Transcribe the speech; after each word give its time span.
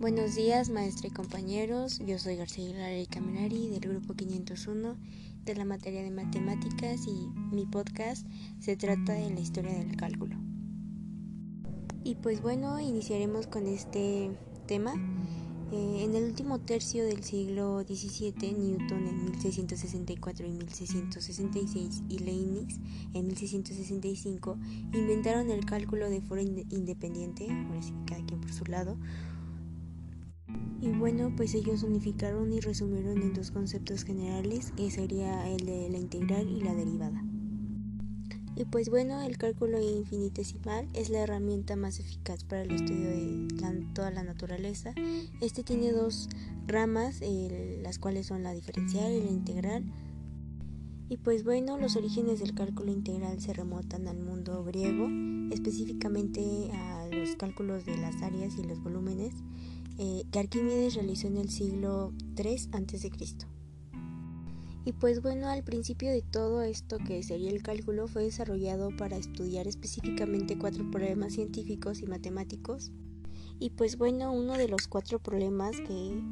Buenos 0.00 0.34
días, 0.34 0.70
maestra 0.70 1.08
y 1.08 1.10
compañeros. 1.10 1.98
Yo 1.98 2.18
soy 2.18 2.36
García 2.36 2.70
Hilaria 2.70 3.04
Caminari 3.04 3.68
del 3.68 3.80
grupo 3.80 4.14
501 4.14 4.96
de 5.44 5.54
la 5.54 5.66
materia 5.66 6.02
de 6.02 6.10
matemáticas 6.10 7.06
y 7.06 7.28
mi 7.54 7.66
podcast 7.66 8.26
se 8.60 8.78
trata 8.78 9.12
de 9.12 9.28
la 9.28 9.40
historia 9.40 9.74
del 9.74 9.94
cálculo. 9.96 10.36
Y 12.02 12.14
pues 12.14 12.40
bueno, 12.40 12.80
iniciaremos 12.80 13.46
con 13.46 13.66
este 13.66 14.30
tema. 14.66 14.94
Eh, 15.70 16.04
en 16.04 16.14
el 16.14 16.24
último 16.24 16.58
tercio 16.60 17.04
del 17.04 17.22
siglo 17.22 17.82
XVII, 17.82 18.54
Newton 18.54 19.06
en 19.06 19.24
1664 19.26 20.46
y 20.46 20.50
1666 20.50 22.02
y 22.08 22.18
Leibniz 22.20 22.80
en 23.12 23.26
1665 23.26 24.56
inventaron 24.94 25.50
el 25.50 25.66
cálculo 25.66 26.08
de 26.08 26.22
forma 26.22 26.42
independiente, 26.70 27.48
ahora 27.50 27.82
sí 27.82 27.92
cada 28.06 28.24
quien 28.24 28.40
por 28.40 28.52
su 28.52 28.64
lado, 28.64 28.96
y 30.82 30.88
bueno, 30.92 31.32
pues 31.36 31.54
ellos 31.54 31.82
unificaron 31.82 32.52
y 32.52 32.60
resumieron 32.60 33.20
en 33.20 33.34
dos 33.34 33.50
conceptos 33.50 34.04
generales, 34.04 34.72
que 34.76 34.90
sería 34.90 35.46
el 35.48 35.66
de 35.66 35.90
la 35.90 35.98
integral 35.98 36.48
y 36.48 36.60
la 36.62 36.74
derivada. 36.74 37.22
Y 38.56 38.64
pues 38.64 38.88
bueno, 38.88 39.22
el 39.22 39.36
cálculo 39.36 39.80
infinitesimal 39.80 40.88
es 40.94 41.10
la 41.10 41.20
herramienta 41.20 41.76
más 41.76 42.00
eficaz 42.00 42.44
para 42.44 42.62
el 42.62 42.72
estudio 42.72 43.08
de 43.08 43.86
toda 43.94 44.10
la 44.10 44.22
naturaleza. 44.22 44.94
Este 45.40 45.62
tiene 45.62 45.92
dos 45.92 46.28
ramas, 46.66 47.20
las 47.82 47.98
cuales 47.98 48.26
son 48.26 48.42
la 48.42 48.52
diferencial 48.52 49.12
y 49.12 49.22
la 49.22 49.30
integral. 49.30 49.84
Y 51.08 51.18
pues 51.18 51.44
bueno, 51.44 51.76
los 51.76 51.96
orígenes 51.96 52.40
del 52.40 52.54
cálculo 52.54 52.90
integral 52.92 53.40
se 53.40 53.52
remontan 53.52 54.08
al 54.08 54.20
mundo 54.20 54.64
griego, 54.64 55.08
específicamente 55.52 56.70
a 56.72 57.06
los 57.10 57.36
cálculos 57.36 57.84
de 57.84 57.96
las 57.96 58.22
áreas 58.22 58.56
y 58.58 58.62
los 58.62 58.82
volúmenes 58.82 59.34
eh, 59.98 60.24
que 60.30 60.38
Arquímedes 60.38 60.94
realizó 60.94 61.26
en 61.26 61.36
el 61.36 61.50
siglo 61.50 62.12
III 62.36 62.68
a.C. 62.72 63.10
Y 64.84 64.92
pues 64.92 65.20
bueno, 65.20 65.48
al 65.48 65.62
principio 65.62 66.10
de 66.10 66.22
todo 66.22 66.62
esto 66.62 66.98
que 66.98 67.22
sería 67.22 67.50
el 67.50 67.62
cálculo 67.62 68.08
fue 68.08 68.24
desarrollado 68.24 68.96
para 68.96 69.16
estudiar 69.16 69.66
específicamente 69.66 70.58
cuatro 70.58 70.90
problemas 70.90 71.34
científicos 71.34 72.00
y 72.00 72.06
matemáticos. 72.06 72.90
Y 73.58 73.70
pues 73.70 73.98
bueno, 73.98 74.32
uno 74.32 74.56
de 74.56 74.68
los 74.68 74.88
cuatro 74.88 75.18
problemas 75.18 75.76
que, 75.82 76.22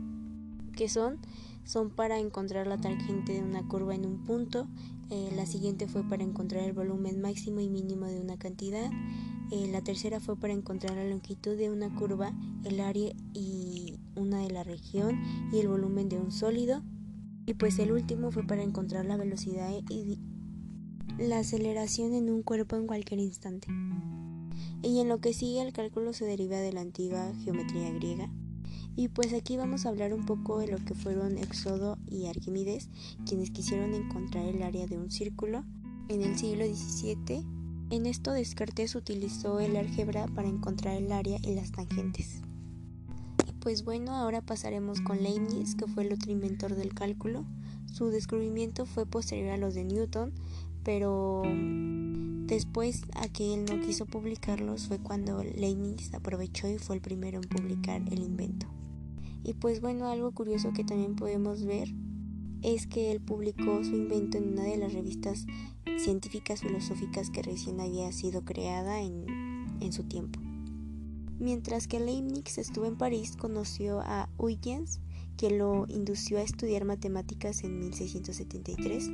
que 0.75 0.89
son 0.89 1.19
son 1.64 1.91
para 1.91 2.19
encontrar 2.19 2.67
la 2.67 2.79
tangente 2.79 3.34
de 3.34 3.42
una 3.42 3.69
curva 3.69 3.95
en 3.95 4.06
un 4.06 4.25
punto, 4.25 4.67
eh, 5.11 5.31
la 5.36 5.45
siguiente 5.45 5.86
fue 5.86 6.03
para 6.03 6.23
encontrar 6.23 6.64
el 6.64 6.73
volumen 6.73 7.20
máximo 7.20 7.61
y 7.61 7.69
mínimo 7.69 8.06
de 8.06 8.19
una 8.20 8.39
cantidad, 8.39 8.91
eh, 9.51 9.67
la 9.73 9.83
tercera 9.83 10.21
fue 10.21 10.37
para 10.37 10.53
encontrar 10.53 10.97
la 10.97 11.05
longitud 11.05 11.57
de 11.57 11.71
una 11.71 11.95
curva, 11.95 12.33
el 12.65 12.81
área 12.81 13.13
y 13.33 13.99
una 14.15 14.41
de 14.41 14.51
la 14.51 14.63
región 14.63 15.23
y 15.53 15.59
el 15.59 15.69
volumen 15.69 16.09
de 16.09 16.19
un 16.19 16.33
sólido. 16.33 16.83
Y 17.47 17.55
pues 17.55 17.79
el 17.79 17.93
último 17.93 18.31
fue 18.31 18.47
para 18.47 18.63
encontrar 18.63 19.07
la 19.07 19.17
velocidad 19.17 19.71
y 19.89 20.19
la 21.19 21.39
aceleración 21.39 22.15
en 22.15 22.31
un 22.31 22.43
cuerpo 22.43 22.77
en 22.77 22.87
cualquier 22.87 23.21
instante. 23.21 23.69
Y 24.83 25.01
en 25.01 25.09
lo 25.09 25.19
que 25.21 25.33
sigue 25.33 25.63
el 25.63 25.73
cálculo 25.73 26.13
se 26.13 26.27
deriva 26.27 26.59
de 26.59 26.73
la 26.73 26.83
antigua 26.83 27.33
geometría 27.43 27.91
griega. 27.93 28.31
Y 28.97 29.09
pues 29.09 29.33
aquí 29.33 29.57
vamos 29.57 29.87
a 29.87 29.89
hablar 29.89 30.13
un 30.13 30.27
poco 30.27 30.59
de 30.59 30.67
lo 30.67 30.79
que 30.85 30.95
fueron 30.95 31.39
Éxodo 31.39 31.97
y 32.11 32.27
Arquímedes, 32.27 32.91
quienes 33.27 33.51
quisieron 33.51 33.95
encontrar 33.95 34.45
el 34.45 34.63
área 34.63 34.87
de 34.87 34.99
un 34.99 35.11
círculo 35.11 35.65
en 36.09 36.23
el 36.23 36.37
siglo 36.37 36.65
XVII 36.67 37.58
en 37.91 38.06
esto 38.06 38.33
Descartes 38.33 38.94
utilizó 38.94 39.61
el 39.61 39.77
álgebra 39.77 40.27
para 40.28 40.48
encontrar 40.48 40.97
el 40.97 41.11
área 41.12 41.39
y 41.42 41.55
las 41.55 41.72
tangentes. 41.72 42.42
Y 43.48 43.53
pues 43.61 43.84
bueno, 43.84 44.14
ahora 44.14 44.42
pasaremos 44.42 45.00
con 45.00 45.22
Leibniz, 45.22 45.74
que 45.74 45.86
fue 45.86 46.05
el 46.05 46.13
otro 46.13 46.30
inventor 46.30 46.74
del 46.74 46.95
cálculo. 46.95 47.45
Su 47.92 48.11
descubrimiento 48.11 48.85
fue 48.85 49.07
posterior 49.07 49.51
a 49.51 49.57
los 49.57 49.74
de 49.74 49.85
Newton, 49.85 50.33
pero 50.85 51.42
después 52.46 53.02
a 53.14 53.29
que 53.29 53.55
él 53.55 53.64
no 53.64 53.80
quiso 53.80 54.07
publicarlos 54.07 54.89
fue 54.89 54.98
cuando 54.98 55.42
Leibniz 55.42 56.13
aprovechó 56.14 56.68
y 56.68 56.79
fue 56.79 56.96
el 56.96 57.02
primero 57.02 57.40
en 57.40 57.48
publicar 57.48 58.02
el 58.11 58.20
invento. 58.20 58.67
Y 59.45 59.55
pues 59.55 59.80
bueno, 59.80 60.08
algo 60.08 60.33
curioso 60.33 60.73
que 60.73 60.84
también 60.84 61.17
podemos 61.17 61.64
ver 61.64 61.89
es 62.63 62.86
que 62.86 63.11
él 63.11 63.20
publicó 63.20 63.83
su 63.85 63.95
invento 63.95 64.39
en 64.39 64.52
una 64.52 64.64
de 64.64 64.77
las 64.77 64.92
revistas 64.92 65.46
científicas 65.98 66.61
filosóficas 66.61 67.30
que 67.30 67.42
recién 67.42 67.80
había 67.80 68.11
sido 68.13 68.45
creada 68.45 69.01
en, 69.02 69.27
su 69.92 70.05
tiempo. 70.05 70.39
Mientras 71.39 71.89
que 71.89 72.01
Leibniz 72.01 72.58
estuvo 72.58 72.85
en 72.85 72.96
París, 72.96 73.36
conoció 73.36 74.01
a 74.01 74.29
Huygens, 74.36 75.01
que 75.39 75.51
lo 75.51 75.86
indució 75.89 76.39
a 76.39 76.42
estudiar 76.42 76.85
matemáticas 76.85 77.63
en 77.64 77.79
1673. 77.79 79.11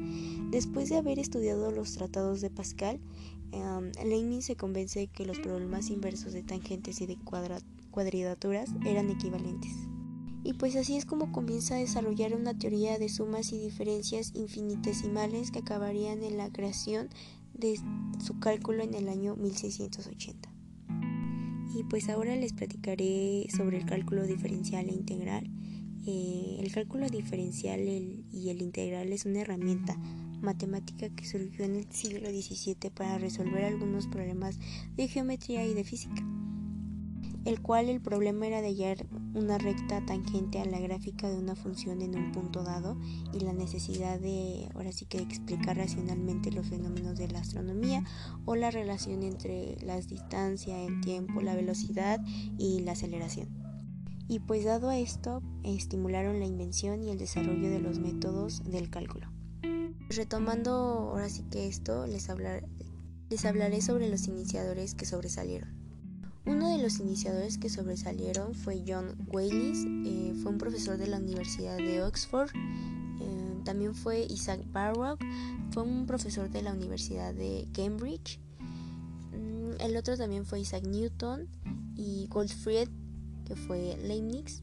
Después 0.51 0.89
de 0.89 0.97
haber 0.97 1.19
estudiado 1.19 1.71
los 1.71 1.93
tratados 1.93 2.41
de 2.41 2.51
Pascal, 2.51 2.99
um, 3.53 3.93
Leibniz 4.05 4.47
se 4.47 4.57
convence 4.57 5.01
de 5.01 5.07
que 5.07 5.27
los 5.27 5.39
problemas 5.39 5.91
inversos 5.91 6.33
de 6.33 6.43
tangentes 6.43 7.01
y 7.03 7.07
de 7.07 7.19
cuadraturas 7.91 8.71
eran 8.85 9.11
equivalentes. 9.11 9.94
Y 10.45 10.53
pues 10.53 10.77
así 10.77 10.97
es 10.97 11.07
como 11.07 11.33
comienza 11.33 11.75
a 11.75 11.79
desarrollar 11.79 12.35
una 12.35 12.57
teoría 12.57 12.99
de 12.99 13.09
sumas 13.09 13.51
y 13.53 13.59
diferencias 13.59 14.33
infinitesimales 14.35 15.51
que 15.51 15.61
acabarían 15.61 16.23
en 16.23 16.37
la 16.37 16.53
creación 16.53 17.09
de 17.55 17.81
su 18.23 18.39
cálculo 18.41 18.83
en 18.83 18.93
el 18.93 19.09
año 19.09 19.37
1680. 19.37 20.51
Y 21.75 21.83
pues 21.85 22.11
ahora 22.11 22.37
les 22.37 22.53
platicaré 22.53 23.47
sobre 23.57 23.79
el 23.79 23.87
cálculo 23.87 24.27
diferencial 24.27 24.91
e 24.91 24.93
integral. 24.93 25.51
Eh, 26.07 26.59
el 26.61 26.71
cálculo 26.73 27.09
diferencial 27.09 27.81
y 27.81 28.51
el 28.51 28.61
integral 28.61 29.15
es 29.15 29.25
una 29.25 29.41
herramienta 29.41 29.97
matemática 30.43 31.09
que 31.09 31.25
surgió 31.25 31.65
en 31.65 31.77
el 31.77 31.91
siglo 31.91 32.29
XVII 32.29 32.91
para 32.95 33.17
resolver 33.17 33.65
algunos 33.65 34.07
problemas 34.09 34.59
de 34.95 35.09
geometría 35.09 35.65
y 35.67 35.73
de 35.73 35.85
física 35.85 36.23
el 37.45 37.61
cual 37.61 37.89
el 37.89 38.01
problema 38.01 38.47
era 38.47 38.63
de 38.63 38.69
hallar 38.69 39.07
una 39.35 39.59
recta 39.59 40.05
tangente 40.07 40.61
a 40.61 40.65
la 40.65 40.81
gráfica 40.81 41.29
de 41.29 41.37
una 41.37 41.55
función 41.55 42.01
en 42.01 42.17
un 42.17 42.33
punto 42.33 42.63
dado 42.63 42.97
y 43.33 43.41
la 43.41 43.53
necesidad 43.53 44.19
de 44.19 44.69
ahora 44.75 44.93
sí 44.93 45.05
que 45.05 45.19
explicar 45.19 45.77
racionalmente 45.77 46.51
los 46.51 46.67
fenómenos 46.67 47.19
de 47.19 47.29
la 47.29 47.41
astronomía 47.41 48.03
o 48.47 48.57
la 48.57 48.71
relación 48.71 49.23
entre 49.23 49.77
la 49.83 50.01
distancia, 50.01 50.83
el 50.83 51.01
tiempo, 51.03 51.43
la 51.43 51.55
velocidad 51.55 52.21
y 52.59 52.81
la 52.81 52.93
aceleración. 52.93 53.49
Y 54.27 54.39
pues 54.41 54.65
dado 54.65 54.89
a 54.89 54.99
esto, 54.99 55.43
estimularon 55.65 56.41
la 56.41 56.47
invención 56.47 57.03
y 57.03 57.11
el 57.11 57.19
desarrollo 57.19 57.69
de 57.69 57.81
los 57.81 57.99
métodos 57.99 58.65
del 58.65 58.89
cálculo. 58.89 59.31
Retomando 60.09 60.73
ahora 60.73 61.29
sí 61.29 61.45
que 61.51 61.67
esto, 61.67 62.07
les, 62.07 62.29
les 63.29 63.45
hablaré 63.45 63.83
sobre 63.83 64.09
los 64.09 64.27
iniciadores 64.29 64.95
que 64.95 65.05
sobresalieron. 65.05 65.84
Uno 66.47 66.69
de 66.69 66.83
los 66.83 67.01
iniciadores 67.01 67.57
que 67.57 67.71
sobresalieron 67.71 68.55
fue 68.55 68.85
John 68.87 69.17
Waylis, 69.29 69.87
eh, 69.87 70.35
fue 70.43 70.53
un 70.53 70.59
profesor 70.59 70.99
de 70.99 71.07
la 71.07 71.17
Universidad 71.17 71.79
de 71.79 72.03
Oxford. 72.03 72.51
Eh, 72.55 73.61
también 73.65 73.95
fue 73.95 74.27
Isaac 74.29 74.61
Barrow, 74.71 75.17
fue 75.71 75.85
un 75.85 76.05
profesor 76.07 76.51
de 76.51 76.61
la 76.61 76.75
Universidad 76.75 77.33
de 77.33 77.67
Cambridge. 77.73 78.39
Mm, 79.33 79.81
el 79.81 79.97
otro 79.97 80.19
también 80.19 80.45
fue 80.45 80.61
Isaac 80.61 80.85
Newton 80.87 81.49
y 81.97 82.27
Goldfried, 82.29 82.89
que 83.47 83.57
fue 83.57 83.97
Leibniz. 84.03 84.63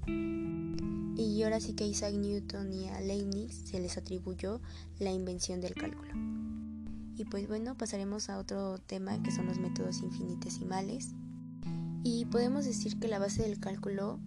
Y 1.18 1.42
ahora 1.44 1.60
sí 1.60 1.74
que 1.74 1.86
a 1.86 1.88
Isaac 1.88 2.14
Newton 2.14 2.74
y 2.74 2.90
a 2.90 3.02
Leibniz 3.02 3.54
se 3.66 3.80
les 3.80 3.98
atribuyó 3.98 4.62
la 5.00 5.12
invención 5.12 5.62
del 5.62 5.74
cálculo. 5.74 6.12
Y 7.18 7.26
pues 7.26 7.48
bueno, 7.48 7.76
pasaremos 7.76 8.30
a 8.30 8.38
otro 8.38 8.78
tema 8.78 9.22
que 9.24 9.32
son 9.32 9.48
los 9.48 9.58
métodos 9.58 10.02
infinitesimales. 10.02 11.10
Y 12.04 12.26
podemos 12.26 12.66
decir 12.66 13.00
que 13.00 13.08
la 13.08 13.20
base 13.20 13.44
del 13.44 13.60
cálculo 13.60 14.20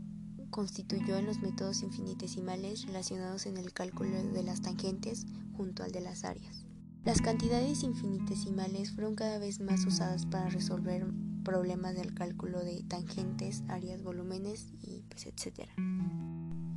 constituyó 0.50 1.16
en 1.16 1.26
los 1.26 1.40
métodos 1.40 1.82
infinitesimales 1.82 2.86
relacionados 2.86 3.46
en 3.46 3.56
el 3.56 3.72
cálculo 3.72 4.22
de 4.22 4.42
las 4.44 4.62
tangentes 4.62 5.26
junto 5.56 5.82
al 5.82 5.90
de 5.90 6.00
las 6.00 6.22
áreas. 6.22 6.64
Las 7.04 7.20
cantidades 7.20 7.82
infinitesimales 7.82 8.92
fueron 8.92 9.16
cada 9.16 9.38
vez 9.38 9.60
más 9.60 9.84
usadas 9.84 10.24
para 10.26 10.48
resolver 10.48 11.04
problemas 11.44 11.96
del 11.96 12.14
cálculo 12.14 12.64
de 12.64 12.84
tangentes, 12.84 13.64
áreas, 13.68 14.02
volúmenes 14.02 14.68
y 14.80 15.02
pues 15.08 15.26
etcétera. 15.26 15.72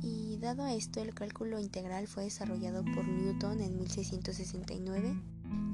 Y 0.02 0.36
dado 0.38 0.64
a 0.64 0.74
esto, 0.74 1.00
el 1.00 1.14
cálculo 1.14 1.60
integral 1.60 2.08
fue 2.08 2.24
desarrollado 2.24 2.84
por 2.84 3.06
Newton 3.06 3.60
en 3.60 3.78
1669, 3.78 5.22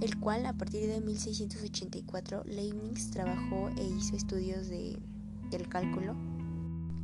el 0.03 0.21
cual 0.21 0.47
a 0.47 0.53
partir 0.53 0.87
de 0.87 1.01
1684 1.01 2.45
Leibniz 2.45 3.11
trabajó 3.11 3.71
e 3.77 3.85
hizo 3.85 4.17
estudios 4.17 4.69
de 4.69 4.99
del 5.51 5.69
cálculo. 5.69 6.15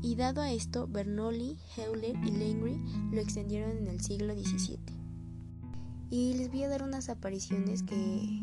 Y 0.02 0.14
dado 0.16 0.40
a 0.40 0.50
esto, 0.50 0.86
Bernoulli, 0.86 1.58
Euler 1.76 2.16
y 2.24 2.30
Lenry 2.30 2.80
lo 3.12 3.20
extendieron 3.20 3.76
en 3.76 3.86
el 3.86 4.00
siglo 4.00 4.34
XVII. 4.34 4.78
Y 6.10 6.34
les 6.34 6.50
voy 6.50 6.64
a 6.64 6.68
dar 6.68 6.82
unas 6.82 7.08
apariciones 7.08 7.82
que 7.82 8.40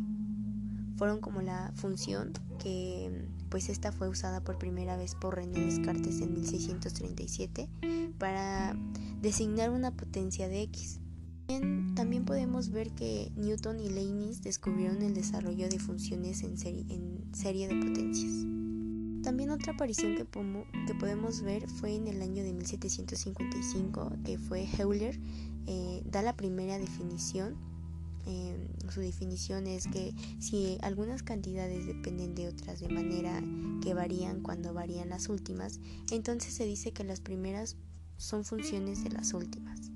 fueron 0.97 1.19
como 1.19 1.41
la 1.41 1.71
función 1.75 2.33
que 2.59 3.27
pues 3.49 3.69
esta 3.69 3.91
fue 3.91 4.09
usada 4.09 4.41
por 4.41 4.57
primera 4.57 4.97
vez 4.97 5.15
por 5.15 5.35
René 5.35 5.59
Descartes 5.59 6.21
en 6.21 6.33
1637 6.33 7.69
para 8.17 8.75
designar 9.21 9.69
una 9.69 9.91
potencia 9.91 10.47
de 10.47 10.63
X. 10.63 10.99
También 11.95 12.25
podemos 12.25 12.71
ver 12.71 12.91
que 12.91 13.31
Newton 13.35 13.79
y 13.79 13.89
Leibniz 13.89 14.41
descubrieron 14.41 15.01
el 15.01 15.13
desarrollo 15.13 15.69
de 15.69 15.79
funciones 15.79 16.43
en 16.43 16.57
en 16.91 17.33
serie 17.33 17.67
de 17.67 17.75
potencias. 17.75 18.45
También 19.27 19.49
otra 19.49 19.73
aparición 19.73 20.15
que, 20.15 20.23
podemos 20.23 21.41
ver 21.41 21.67
fue 21.67 21.93
en 21.93 22.07
el 22.07 22.21
año 22.21 22.45
de 22.45 22.53
1755, 22.53 24.13
que 24.23 24.37
fue 24.37 24.65
Euler, 24.79 25.19
eh, 25.65 26.01
da 26.05 26.21
la 26.21 26.37
primera 26.37 26.79
definición. 26.79 27.57
Eh, 28.25 28.55
su 28.87 29.01
definición 29.01 29.67
es 29.67 29.85
que 29.87 30.13
si 30.39 30.77
algunas 30.81 31.23
cantidades 31.23 31.85
dependen 31.85 32.35
de 32.35 32.47
otras 32.47 32.79
de 32.79 32.87
manera 32.87 33.43
que 33.83 33.93
varían 33.93 34.39
cuando 34.41 34.73
varían 34.73 35.09
las 35.09 35.27
últimas, 35.27 35.81
entonces 36.09 36.53
se 36.53 36.63
dice 36.63 36.93
que 36.93 37.03
las 37.03 37.19
primeras 37.19 37.75
son 38.15 38.45
funciones 38.45 39.03
de 39.03 39.09
las 39.09 39.33
últimas. 39.33 39.91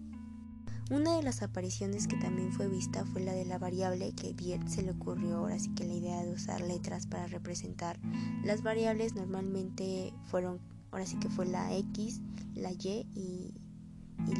Una 0.92 1.16
de 1.16 1.24
las 1.24 1.42
apariciones 1.42 2.06
que 2.06 2.18
también 2.18 2.52
fue 2.52 2.68
vista 2.68 3.06
fue 3.06 3.22
la 3.22 3.32
de 3.32 3.46
la 3.46 3.58
variable 3.58 4.12
que 4.12 4.34
bien 4.34 4.70
se 4.70 4.82
le 4.82 4.92
ocurrió 4.92 5.38
ahora 5.38 5.58
sí 5.58 5.70
que 5.74 5.86
la 5.86 5.94
idea 5.94 6.22
de 6.22 6.34
usar 6.34 6.60
letras 6.60 7.08
para 7.08 7.28
representar 7.28 7.98
las 8.44 8.62
variables 8.62 9.16
normalmente 9.16 10.14
fueron 10.26 10.60
ahora 10.92 11.06
sí 11.06 11.18
que 11.18 11.30
fue 11.30 11.46
la 11.46 11.74
X, 11.74 12.20
la 12.56 12.74
Y 12.74 13.08
y, 13.16 13.54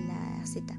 la 0.06 0.46
Z. 0.46 0.78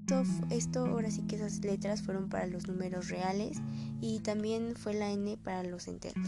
Esto, 0.00 0.24
esto 0.48 0.86
ahora 0.86 1.10
sí 1.10 1.20
que 1.26 1.36
esas 1.36 1.62
letras 1.62 2.00
fueron 2.00 2.30
para 2.30 2.46
los 2.46 2.68
números 2.68 3.10
reales 3.10 3.58
y 4.00 4.20
también 4.20 4.76
fue 4.76 4.94
la 4.94 5.10
N 5.10 5.36
para 5.36 5.62
los 5.62 5.88
enteros. 5.88 6.26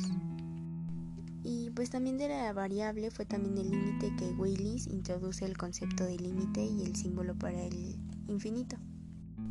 Pues 1.78 1.90
también 1.90 2.18
de 2.18 2.26
la 2.26 2.52
variable 2.52 3.08
fue 3.12 3.24
también 3.24 3.56
el 3.56 3.70
límite 3.70 4.12
que 4.16 4.32
Weylis 4.32 4.88
introduce 4.88 5.44
el 5.44 5.56
concepto 5.56 6.02
de 6.02 6.18
límite 6.18 6.60
y 6.60 6.82
el 6.82 6.96
símbolo 6.96 7.36
para 7.36 7.62
el 7.62 7.94
infinito. 8.26 8.74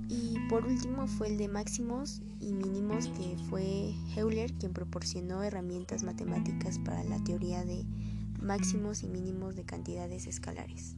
Y 0.09 0.35
por 0.50 0.65
último 0.65 1.07
fue 1.07 1.29
el 1.29 1.38
de 1.38 1.47
máximos 1.47 2.21
y 2.41 2.51
mínimos 2.51 3.07
que 3.07 3.38
fue 3.50 3.94
Euler 4.18 4.51
quien 4.56 4.74
proporcionó 4.74 5.41
herramientas 5.41 6.03
matemáticas 6.03 6.79
para 6.79 7.01
la 7.06 7.24
teoría 7.24 7.63
de 7.63 7.85
máximos 8.41 9.03
y 9.03 9.07
mínimos 9.07 9.56
de 9.56 9.63
cantidades 9.63 10.27
escalares. 10.27 10.97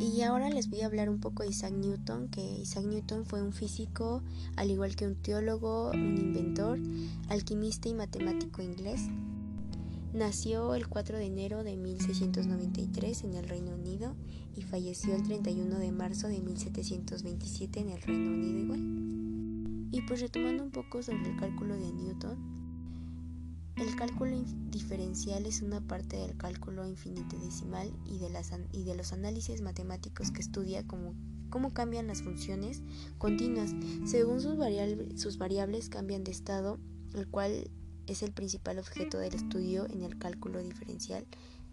Y 0.00 0.22
ahora 0.22 0.48
les 0.48 0.70
voy 0.70 0.80
a 0.80 0.86
hablar 0.86 1.10
un 1.10 1.20
poco 1.20 1.42
de 1.42 1.50
Isaac 1.50 1.74
Newton, 1.74 2.30
que 2.30 2.40
Isaac 2.40 2.86
Newton 2.86 3.26
fue 3.26 3.42
un 3.42 3.52
físico, 3.52 4.22
al 4.56 4.70
igual 4.70 4.96
que 4.96 5.06
un 5.06 5.16
teólogo, 5.16 5.90
un 5.90 6.16
inventor, 6.16 6.78
alquimista 7.28 7.90
y 7.90 7.94
matemático 7.94 8.62
inglés. 8.62 9.02
Nació 10.12 10.74
el 10.74 10.88
4 10.88 11.18
de 11.18 11.26
enero 11.26 11.64
de 11.64 11.76
1693 11.76 13.24
en 13.24 13.34
el 13.34 13.46
Reino 13.46 13.74
Unido 13.74 14.16
y 14.56 14.62
falleció 14.62 15.14
el 15.14 15.22
31 15.22 15.78
de 15.78 15.92
marzo 15.92 16.28
de 16.28 16.40
1727 16.40 17.80
en 17.80 17.90
el 17.90 18.00
Reino 18.00 18.30
Unido 18.30 18.58
igual. 18.58 19.88
Y 19.90 20.00
pues 20.02 20.20
retomando 20.20 20.64
un 20.64 20.70
poco 20.70 21.02
sobre 21.02 21.30
el 21.30 21.36
cálculo 21.36 21.74
de 21.74 21.92
Newton, 21.92 22.38
el 23.76 23.96
cálculo 23.96 24.42
diferencial 24.70 25.44
es 25.44 25.60
una 25.60 25.80
parte 25.80 26.16
del 26.16 26.36
cálculo 26.36 26.86
infinitesimal 26.86 27.92
y 28.06 28.18
de, 28.18 28.30
las, 28.30 28.52
y 28.72 28.84
de 28.84 28.96
los 28.96 29.12
análisis 29.12 29.60
matemáticos 29.60 30.30
que 30.30 30.40
estudia 30.40 30.86
cómo, 30.86 31.14
cómo 31.50 31.72
cambian 31.74 32.08
las 32.08 32.22
funciones 32.22 32.82
continuas 33.18 33.74
según 34.04 34.40
sus, 34.40 34.56
sus 35.16 35.38
variables 35.38 35.90
cambian 35.90 36.24
de 36.24 36.32
estado, 36.32 36.80
el 37.14 37.28
cual 37.28 37.70
es 38.12 38.22
el 38.22 38.32
principal 38.32 38.78
objeto 38.78 39.18
del 39.18 39.34
estudio 39.34 39.86
en 39.90 40.02
el 40.02 40.18
cálculo 40.18 40.62
diferencial, 40.62 41.26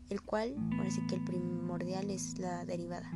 el 0.09 0.21
cual, 0.21 0.55
ahora 0.77 0.91
sí 0.91 1.01
que 1.07 1.15
el 1.15 1.23
primordial 1.23 2.09
es 2.09 2.37
la 2.37 2.65
derivada. 2.65 3.11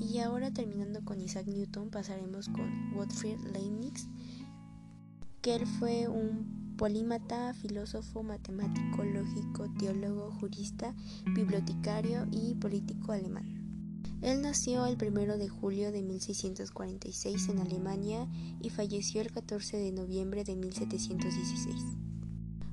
Y 0.00 0.18
ahora 0.18 0.52
terminando 0.52 1.04
con 1.04 1.20
Isaac 1.20 1.46
Newton 1.46 1.90
pasaremos 1.90 2.48
con 2.48 2.92
Gottfried 2.94 3.40
Leibniz, 3.52 4.08
que 5.42 5.56
él 5.56 5.66
fue 5.66 6.08
un 6.08 6.76
polímata, 6.76 7.54
filósofo, 7.54 8.22
matemático, 8.22 9.04
lógico, 9.04 9.66
teólogo, 9.78 10.30
jurista, 10.32 10.94
bibliotecario 11.34 12.26
y 12.30 12.54
político 12.54 13.12
alemán. 13.12 13.58
Él 14.22 14.42
nació 14.42 14.86
el 14.86 14.96
1 15.00 15.38
de 15.38 15.48
julio 15.48 15.92
de 15.92 16.02
1646 16.02 17.48
en 17.48 17.60
Alemania 17.60 18.28
y 18.60 18.70
falleció 18.70 19.20
el 19.20 19.30
14 19.30 19.76
de 19.76 19.92
noviembre 19.92 20.42
de 20.42 20.56
1716. 20.56 22.07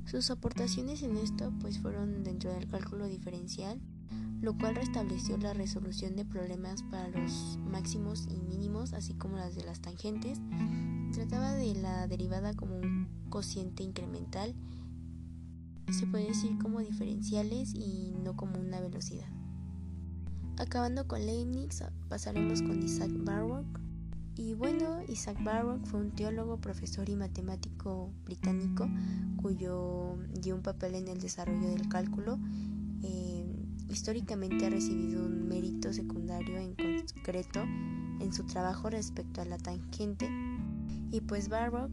Sus 0.06 0.30
aportaciones 0.30 1.02
en 1.04 1.18
esto 1.18 1.52
pues 1.60 1.80
fueron 1.80 2.24
dentro 2.24 2.54
del 2.54 2.68
cálculo 2.68 3.08
diferencial, 3.08 3.82
lo 4.42 4.56
cual 4.58 4.76
restableció 4.76 5.38
la 5.38 5.54
resolución 5.54 6.16
de 6.16 6.26
problemas 6.26 6.84
para 6.84 7.08
los 7.10 7.58
máximos 7.70 8.28
y 8.30 8.40
mínimos, 8.40 8.94
así 8.94 9.16
como 9.16 9.38
las 9.38 9.56
de 9.56 9.64
las 9.64 9.82
tangentes. 9.82 10.40
Trataba 11.14 11.54
de 11.54 11.74
la 11.76 12.08
derivada 12.08 12.54
como 12.54 12.78
un 12.78 13.08
cociente 13.30 13.84
incremental, 13.84 14.56
se 15.92 16.08
puede 16.08 16.28
decir 16.28 16.58
como 16.60 16.80
diferenciales 16.80 17.74
y 17.74 18.14
no 18.24 18.36
como 18.36 18.60
una 18.60 18.80
velocidad. 18.80 19.28
Acabando 20.58 21.08
con 21.08 21.26
Leibniz, 21.26 21.84
pasaremos 22.10 22.62
con 22.62 22.82
Isaac 22.82 23.12
Barrow, 23.24 23.66
y 24.38 24.54
bueno, 24.54 25.02
Isaac 25.08 25.42
Barrow 25.44 25.80
fue 25.86 26.02
un 26.02 26.12
teólogo, 26.12 26.58
profesor 26.58 27.10
y 27.10 27.16
matemático 27.16 28.12
británico 28.26 28.90
cuyo 29.42 30.18
dio 30.34 30.56
un 30.56 30.62
papel 30.62 30.96
en 30.96 31.08
el 31.08 31.20
desarrollo 31.20 31.70
del 31.70 31.88
cálculo. 31.88 32.38
Eh, 33.02 33.46
históricamente 33.90 34.66
ha 34.66 34.70
recibido 34.70 35.26
un 35.26 35.48
mérito 35.48 35.94
secundario 35.94 36.58
en 36.58 36.76
concreto 36.76 37.62
en 37.62 38.34
su 38.34 38.44
trabajo 38.46 38.90
respecto 38.90 39.42
a 39.42 39.46
la 39.46 39.58
tangente. 39.58 40.30
Y 41.12 41.22
pues 41.22 41.48
Barrow 41.48 41.90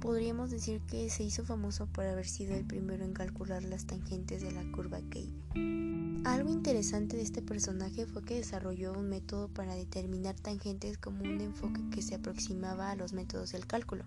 podríamos 0.00 0.50
decir 0.50 0.80
que 0.80 1.08
se 1.10 1.22
hizo 1.22 1.44
famoso 1.44 1.86
por 1.86 2.06
haber 2.06 2.26
sido 2.26 2.54
el 2.54 2.64
primero 2.64 3.04
en 3.04 3.12
calcular 3.12 3.62
las 3.62 3.86
tangentes 3.86 4.42
de 4.42 4.50
la 4.50 4.64
curva 4.72 5.00
Keibe. 5.10 5.38
Algo 6.24 6.50
interesante 6.50 7.16
de 7.16 7.22
este 7.22 7.42
personaje 7.42 8.06
fue 8.06 8.22
que 8.22 8.34
desarrolló 8.34 8.92
un 8.92 9.08
método 9.08 9.48
para 9.48 9.74
determinar 9.74 10.34
tangentes 10.34 10.98
como 10.98 11.22
un 11.22 11.40
enfoque 11.40 11.80
que 11.90 12.02
se 12.02 12.14
aproximaba 12.14 12.90
a 12.90 12.96
los 12.96 13.12
métodos 13.12 13.52
del 13.52 13.66
cálculo. 13.66 14.04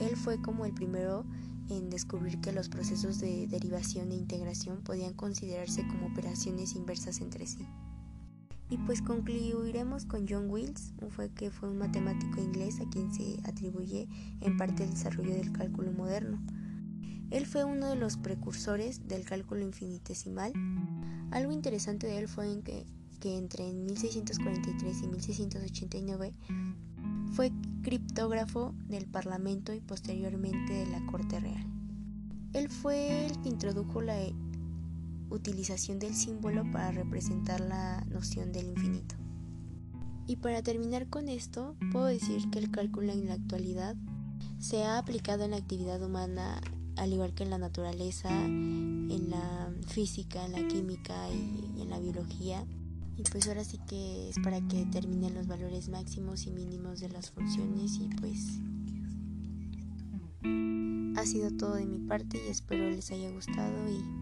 Él 0.00 0.16
fue 0.16 0.40
como 0.40 0.64
el 0.64 0.72
primero 0.72 1.24
en 1.68 1.90
descubrir 1.90 2.40
que 2.40 2.52
los 2.52 2.68
procesos 2.68 3.20
de 3.20 3.46
derivación 3.46 4.12
e 4.12 4.16
integración 4.16 4.82
podían 4.82 5.14
considerarse 5.14 5.86
como 5.86 6.06
operaciones 6.06 6.74
inversas 6.74 7.20
entre 7.20 7.46
sí. 7.46 7.66
Y 8.72 8.78
pues 8.78 9.02
concluiremos 9.02 10.06
con 10.06 10.26
John 10.26 10.48
Wills, 10.48 10.94
fue 11.10 11.28
que 11.28 11.50
fue 11.50 11.68
un 11.68 11.76
matemático 11.76 12.40
inglés 12.40 12.80
a 12.80 12.88
quien 12.88 13.12
se 13.12 13.38
atribuye 13.44 14.08
en 14.40 14.56
parte 14.56 14.84
el 14.84 14.92
desarrollo 14.92 15.34
del 15.34 15.52
cálculo 15.52 15.92
moderno. 15.92 16.42
Él 17.30 17.44
fue 17.44 17.64
uno 17.64 17.90
de 17.90 17.96
los 17.96 18.16
precursores 18.16 19.06
del 19.06 19.26
cálculo 19.26 19.60
infinitesimal. 19.60 20.54
Algo 21.32 21.52
interesante 21.52 22.06
de 22.06 22.16
él 22.16 22.28
fue 22.28 22.50
en 22.50 22.62
que, 22.62 22.86
entre 23.24 23.70
1643 23.74 25.02
y 25.02 25.06
1689 25.06 26.32
fue 27.34 27.52
criptógrafo 27.82 28.74
del 28.88 29.04
Parlamento 29.04 29.74
y 29.74 29.80
posteriormente 29.80 30.72
de 30.72 30.86
la 30.86 31.04
Corte 31.04 31.38
Real. 31.40 31.66
Él 32.54 32.70
fue 32.70 33.26
el 33.26 33.38
que 33.42 33.50
introdujo 33.50 34.00
la 34.00 34.16
utilización 35.32 35.98
del 35.98 36.14
símbolo 36.14 36.70
para 36.70 36.92
representar 36.92 37.60
la 37.60 38.04
noción 38.06 38.52
del 38.52 38.68
infinito. 38.68 39.14
Y 40.26 40.36
para 40.36 40.62
terminar 40.62 41.08
con 41.08 41.28
esto, 41.28 41.76
puedo 41.90 42.06
decir 42.06 42.48
que 42.50 42.58
el 42.58 42.70
cálculo 42.70 43.12
en 43.12 43.26
la 43.26 43.34
actualidad 43.34 43.96
se 44.58 44.84
ha 44.84 44.98
aplicado 44.98 45.44
en 45.44 45.52
la 45.52 45.56
actividad 45.56 46.02
humana 46.02 46.60
al 46.96 47.12
igual 47.12 47.34
que 47.34 47.42
en 47.42 47.50
la 47.50 47.58
naturaleza, 47.58 48.28
en 48.44 49.30
la 49.30 49.72
física, 49.88 50.44
en 50.44 50.52
la 50.52 50.68
química 50.68 51.28
y, 51.30 51.80
en 51.80 51.90
la 51.90 51.98
biología. 51.98 52.64
Y 53.16 53.22
pues 53.24 53.48
ahora 53.48 53.64
sí 53.64 53.78
que 53.88 54.28
es 54.28 54.38
para 54.40 54.60
que 54.68 54.84
determinen 54.84 55.34
los 55.34 55.46
valores 55.46 55.88
máximos 55.88 56.46
y 56.46 56.50
mínimos 56.50 57.00
de 57.00 57.08
las 57.08 57.30
funciones 57.30 57.96
y 57.96 58.08
pues 58.20 58.58
ha 61.16 61.26
sido 61.26 61.50
todo 61.50 61.74
de 61.74 61.86
mi 61.86 61.98
parte 61.98 62.40
y 62.44 62.50
espero 62.50 62.90
les 62.90 63.10
haya 63.10 63.30
gustado 63.30 63.88
y 63.88 64.21